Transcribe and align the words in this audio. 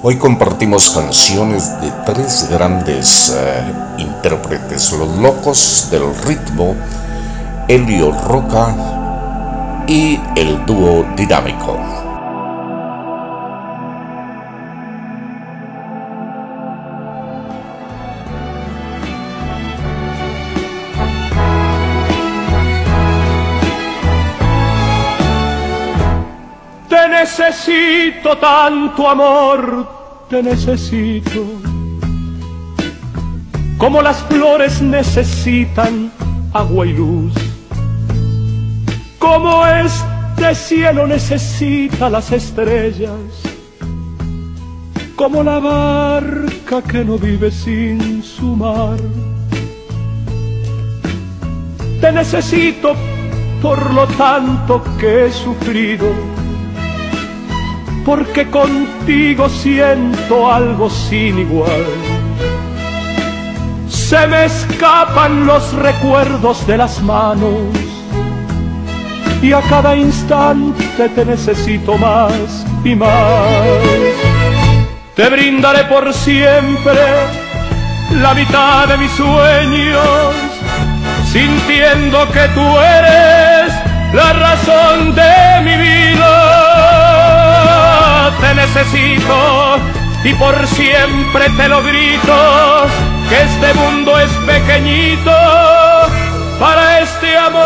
Hoy 0.00 0.16
compartimos 0.16 0.90
canciones 0.90 1.80
de 1.80 1.90
tres 2.06 2.48
grandes 2.48 3.34
eh, 3.36 3.64
intérpretes, 3.98 4.92
los 4.92 5.16
locos 5.16 5.88
del 5.90 6.14
ritmo, 6.22 6.76
Elio 7.66 8.12
Roca 8.12 8.76
y 9.88 10.20
el 10.36 10.64
dúo 10.66 11.04
dinámico. 11.16 12.07
Necesito 27.28 28.38
tanto 28.38 29.06
amor, 29.08 29.86
te 30.30 30.42
necesito. 30.42 31.44
Como 33.76 34.00
las 34.00 34.16
flores 34.22 34.80
necesitan 34.80 36.10
agua 36.54 36.86
y 36.86 36.94
luz. 36.94 37.34
Como 39.18 39.66
este 39.66 40.54
cielo 40.54 41.06
necesita 41.06 42.08
las 42.08 42.32
estrellas. 42.32 43.20
Como 45.14 45.42
la 45.42 45.58
barca 45.58 46.80
que 46.82 47.04
no 47.04 47.18
vive 47.18 47.50
sin 47.50 48.22
su 48.22 48.56
mar. 48.56 48.98
Te 52.00 52.10
necesito 52.10 52.94
por 53.60 53.92
lo 53.92 54.06
tanto 54.06 54.82
que 54.98 55.26
he 55.26 55.32
sufrido 55.32 56.37
porque 58.08 58.48
contigo 58.48 59.50
siento 59.50 60.50
algo 60.50 60.88
sin 60.88 61.40
igual. 61.40 61.84
Se 63.86 64.26
me 64.26 64.46
escapan 64.46 65.44
los 65.44 65.74
recuerdos 65.74 66.66
de 66.66 66.78
las 66.78 67.02
manos 67.02 67.52
y 69.42 69.52
a 69.52 69.60
cada 69.60 69.94
instante 69.94 71.10
te 71.10 71.22
necesito 71.22 71.98
más 71.98 72.64
y 72.82 72.94
más. 72.94 73.52
Te 75.14 75.28
brindaré 75.28 75.84
por 75.84 76.10
siempre 76.14 77.02
la 78.22 78.32
mitad 78.32 78.88
de 78.88 78.96
mis 78.96 79.10
sueños, 79.10 80.34
sintiendo 81.30 82.26
que 82.32 82.48
tú 82.54 82.66
eres 82.78 83.70
la 84.14 84.32
razón 84.32 85.14
de 85.14 85.47
necesito 88.78 89.78
y 90.24 90.34
por 90.34 90.66
siempre 90.66 91.48
te 91.56 91.68
lo 91.68 91.82
grito, 91.82 92.86
que 93.28 93.42
este 93.42 93.74
mundo 93.74 94.18
es 94.18 94.30
pequeñito 94.46 95.32
para 96.58 97.00
este 97.00 97.36
amor. 97.36 97.58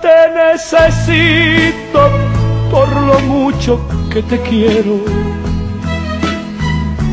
Te 0.00 0.30
necesito 0.52 2.10
por 2.70 2.88
lo 2.88 3.20
mucho 3.20 3.80
que 4.10 4.22
te 4.22 4.40
quiero, 4.42 5.00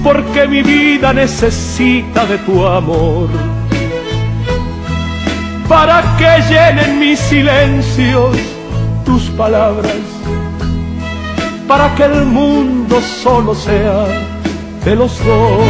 porque 0.04 0.48
mi 0.48 0.62
vida 0.62 1.14
necesita 1.14 2.26
de 2.26 2.38
tu 2.40 2.66
amor. 2.68 3.30
Para 5.68 6.04
que 6.18 6.42
llenen 6.50 7.00
mis 7.00 7.20
silencios 7.20 8.38
tus 9.06 9.24
palabras 9.32 10.13
para 11.74 11.96
que 11.96 12.04
el 12.04 12.26
mundo 12.26 13.02
solo 13.24 13.56
sea 13.56 14.06
de 14.86 14.96
los 14.96 15.12
dos. 15.26 15.66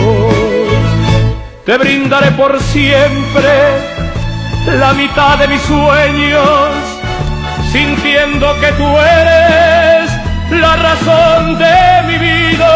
Te 1.65 1.77
brindaré 1.77 2.29
por 2.31 2.59
siempre 2.59 3.51
la 4.81 4.92
mitad 5.02 5.37
de 5.37 5.47
mis 5.47 5.61
sueños, 5.61 6.71
sintiendo 7.71 8.45
que 8.59 8.69
tú 8.80 8.89
eres 9.21 10.11
la 10.63 10.75
razón 10.87 11.58
de 11.58 11.77
mi 12.08 12.17
vida. 12.17 12.73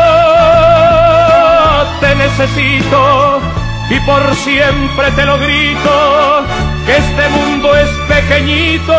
Te 1.99 2.15
necesito 2.15 3.41
y 3.89 3.99
por 4.09 4.23
siempre 4.35 5.11
te 5.17 5.25
lo 5.25 5.37
grito, 5.37 6.43
que 6.85 6.95
este 6.95 7.27
mundo 7.37 7.75
es 7.75 7.89
pequeñito 8.07 8.93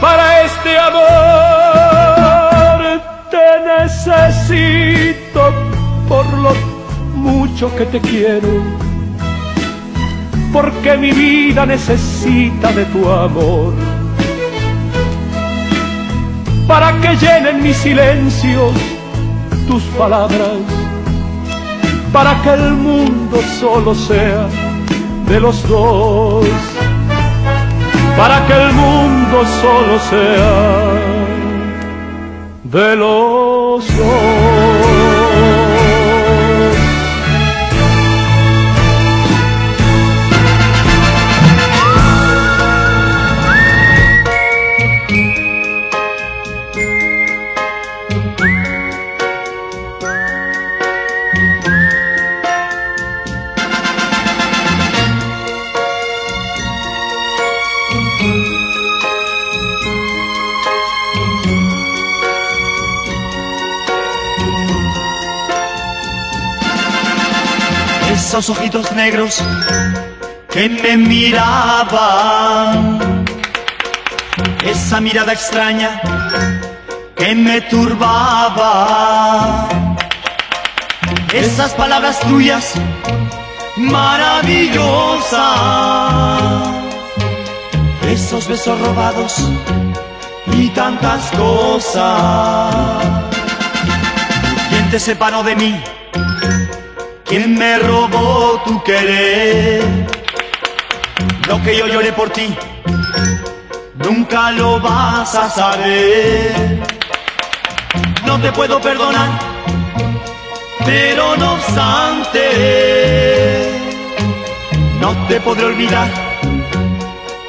para 0.00 0.42
este 0.42 0.78
amor 0.80 1.73
necesito 3.64 5.52
por 6.08 6.26
lo 6.38 6.52
mucho 7.14 7.74
que 7.76 7.86
te 7.86 8.00
quiero, 8.00 8.48
porque 10.52 10.96
mi 10.96 11.12
vida 11.12 11.64
necesita 11.64 12.72
de 12.72 12.84
tu 12.86 13.08
amor, 13.10 13.72
para 16.68 16.92
que 17.00 17.16
llenen 17.16 17.62
mis 17.62 17.76
silencios 17.76 18.72
tus 19.66 19.82
palabras, 19.98 20.58
para 22.12 22.40
que 22.42 22.50
el 22.50 22.72
mundo 22.72 23.40
solo 23.60 23.94
sea 23.94 24.46
de 25.26 25.40
los 25.40 25.66
dos, 25.68 26.46
para 28.16 28.46
que 28.46 28.52
el 28.52 28.72
mundo 28.72 29.44
solo 29.62 29.98
sea 30.10 31.14
de 32.64 32.96
los 32.96 33.53
soul. 33.80 34.93
Esos 68.34 68.50
ojitos 68.50 68.90
negros 68.90 69.40
que 70.50 70.68
me 70.68 70.96
miraban, 70.96 72.98
esa 74.64 75.00
mirada 75.00 75.32
extraña 75.32 76.00
que 77.14 77.32
me 77.36 77.60
turbaba, 77.60 79.68
esas 81.32 81.74
palabras 81.74 82.18
tuyas 82.22 82.72
maravillosas, 83.76 85.38
esos 88.08 88.48
besos 88.48 88.80
robados 88.80 89.48
y 90.54 90.70
tantas 90.70 91.30
cosas. 91.36 93.04
¿Quién 94.70 94.90
te 94.90 94.98
separó 94.98 95.44
de 95.44 95.54
mí? 95.54 95.80
¿Quién 97.24 97.54
me 97.58 97.78
robó 97.78 98.60
tu 98.66 98.82
querer? 98.82 99.82
Lo 101.48 101.62
que 101.62 101.76
yo 101.76 101.86
lloré 101.86 102.12
por 102.12 102.28
ti, 102.30 102.54
nunca 103.94 104.50
lo 104.52 104.78
vas 104.78 105.34
a 105.34 105.48
saber. 105.48 106.82
No 108.26 108.38
te 108.40 108.52
puedo 108.52 108.78
perdonar, 108.80 109.30
pero 110.84 111.36
no 111.36 111.54
obstante, 111.54 112.40
no 115.00 115.14
te 115.26 115.40
podré 115.40 115.64
olvidar 115.64 116.08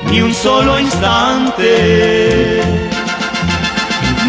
ni 0.10 0.22
un 0.22 0.34
solo 0.34 0.80
instante. 0.80 2.62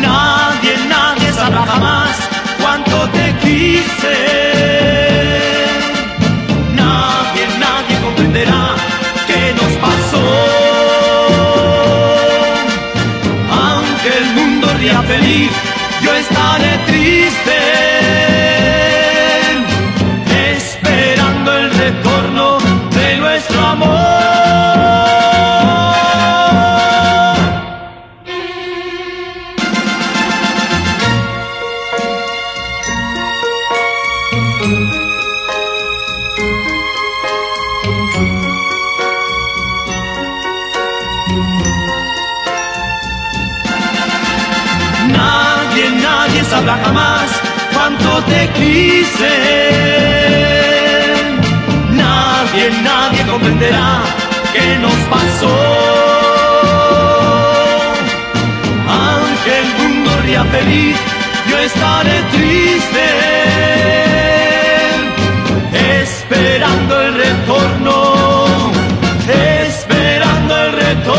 Nadie, 0.00 0.76
nadie 0.88 1.32
sabrá 1.32 1.64
jamás 1.66 2.16
cuánto 2.60 3.08
te 3.10 3.34
quise. 3.42 5.05
Sabrá 46.56 46.76
jamás 46.84 47.28
cuánto 47.74 48.10
te 48.30 48.48
quise. 48.58 49.34
Nadie, 52.02 52.64
nadie 52.82 53.22
comprenderá 53.32 53.88
qué 54.54 54.66
nos 54.84 54.98
pasó. 55.14 55.56
Aunque 59.00 59.52
el 59.62 59.68
mundo 59.78 60.10
ría 60.24 60.44
feliz, 60.56 60.96
yo 61.50 61.58
estaré 61.58 62.16
triste. 62.34 63.06
Esperando 66.02 66.92
el 67.06 67.14
retorno, 67.24 67.96
esperando 69.28 70.52
el 70.64 70.72
retorno. 70.72 71.16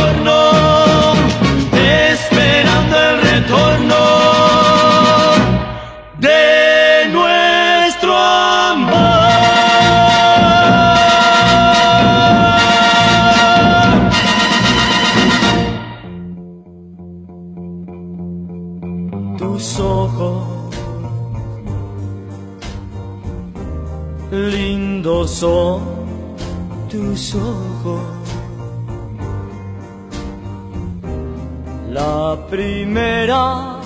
Son 25.27 25.81
tus 26.89 27.35
ojos. 27.35 28.01
La 31.89 32.37
primera 32.49 33.79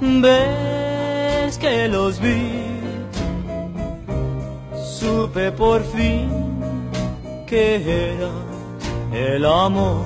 vez 0.00 1.58
que 1.58 1.88
los 1.88 2.18
vi, 2.20 2.52
supe 4.98 5.52
por 5.52 5.82
fin 5.82 6.30
que 7.46 8.14
era 8.14 8.30
el 9.12 9.44
amor. 9.44 10.04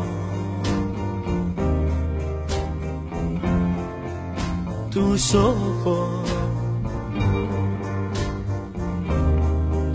Tus 4.90 5.34
ojos 5.34 6.27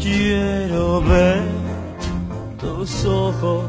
quiero 0.03 1.01
ver 1.01 1.41
tus 2.59 3.05
ojos, 3.05 3.63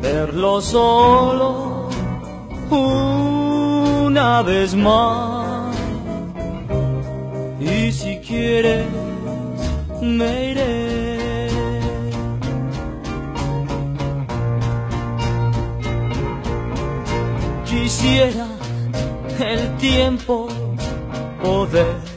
verlo 0.00 0.60
solo 0.60 1.88
una 2.68 4.42
vez 4.42 4.74
más. 4.74 5.76
Y 7.60 7.92
si 7.92 8.18
quieres, 8.18 8.86
me 10.00 10.50
iré. 10.50 11.48
Quisiera 17.64 18.48
el 19.38 19.76
tiempo 19.76 20.48
poder 21.40 22.11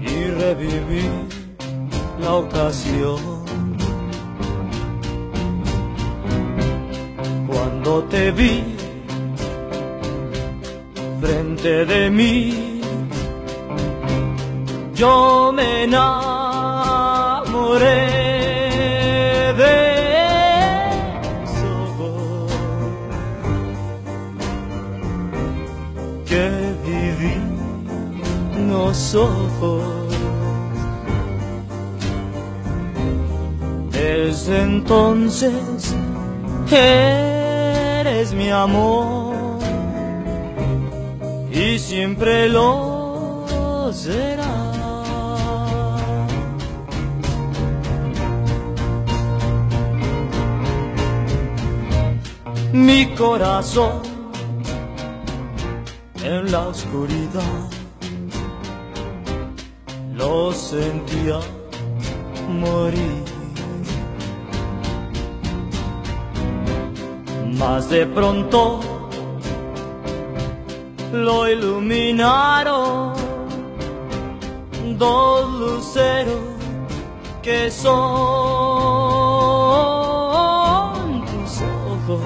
y 0.00 0.30
revivir 0.42 1.10
la 2.20 2.34
ocasión. 2.34 3.18
Cuando 7.46 8.04
te 8.04 8.30
vi 8.32 8.62
frente 11.20 11.86
de 11.86 12.10
mí, 12.10 12.82
yo 14.94 15.50
me 15.54 15.84
enamoré. 15.84 16.58
Ojos. 29.14 29.82
Desde 33.90 34.62
entonces 34.62 35.94
eres 36.70 38.32
mi 38.32 38.50
amor 38.50 39.58
y 41.50 41.78
siempre 41.78 42.48
lo 42.48 43.90
será. 43.92 44.44
Mi 52.72 53.06
corazón 53.14 54.02
en 56.22 56.52
la 56.52 56.68
oscuridad 56.68 57.78
lo 60.18 60.52
sentía 60.52 61.38
morir. 62.48 63.24
Más 67.56 67.88
de 67.88 68.04
pronto 68.06 68.80
lo 71.12 71.48
iluminaron 71.48 73.12
dos 74.98 75.52
luceros 75.60 76.40
que 77.42 77.70
son 77.70 77.94
tus 81.26 81.62
ojos. 81.62 82.20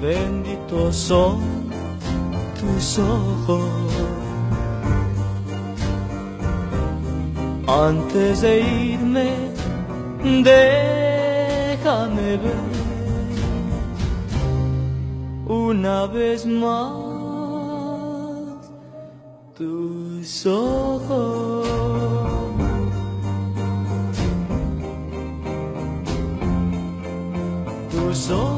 Benditos 0.00 0.94
son 0.94 1.55
Antes 7.68 8.40
de 8.42 8.60
irme, 8.92 9.30
déjame 10.44 10.76
ver 12.36 12.54
una 15.46 16.06
vez 16.06 16.46
más 16.46 16.92
tus 19.56 20.46
ojos. 20.46 21.66
Tus 27.90 28.30
ojos. 28.30 28.55